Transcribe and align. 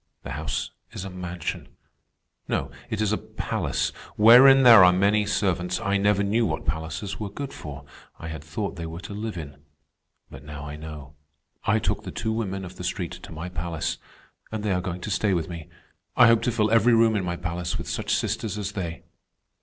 The 0.23 0.31
house 0.31 0.71
is 0.93 1.05
a 1.05 1.11
mansion. 1.11 1.75
No, 2.47 2.71
it 2.89 3.01
is 3.01 3.11
a 3.13 3.19
palace, 3.19 3.89
wherein 4.15 4.63
there 4.63 4.83
are 4.83 4.91
many 4.91 5.27
servants. 5.27 5.79
I 5.79 5.97
never 5.97 6.23
knew 6.23 6.43
what 6.43 6.65
palaces 6.65 7.19
were 7.19 7.29
good 7.29 7.53
for. 7.53 7.85
I 8.17 8.27
had 8.29 8.43
thought 8.43 8.77
they 8.77 8.87
were 8.87 8.99
to 9.01 9.13
live 9.13 9.37
in. 9.37 9.57
But 10.31 10.43
now 10.43 10.65
I 10.65 10.75
know. 10.75 11.13
I 11.65 11.77
took 11.77 12.01
the 12.01 12.09
two 12.09 12.33
women 12.33 12.65
of 12.65 12.77
the 12.77 12.83
street 12.83 13.11
to 13.11 13.31
my 13.31 13.47
palace, 13.47 13.99
and 14.51 14.63
they 14.63 14.71
are 14.71 14.81
going 14.81 15.01
to 15.01 15.11
stay 15.11 15.35
with 15.35 15.47
me. 15.47 15.69
I 16.17 16.25
hope 16.25 16.41
to 16.41 16.51
fill 16.51 16.71
every 16.71 16.95
room 16.95 17.15
in 17.15 17.23
my 17.23 17.35
palace 17.37 17.77
with 17.77 17.87
such 17.87 18.15
sisters 18.15 18.57
as 18.57 18.71
they." 18.71 19.03